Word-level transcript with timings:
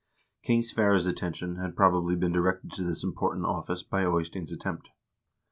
King 0.41 0.63
Sverre's 0.63 1.05
attention 1.05 1.57
had, 1.57 1.75
probably, 1.75 2.15
been 2.15 2.31
directed 2.31 2.71
to 2.71 2.83
this 2.83 3.03
important 3.03 3.45
office 3.45 3.83
by 3.83 4.01
Eystein 4.03 4.47
's 4.47 4.51
attempt. 4.51 4.89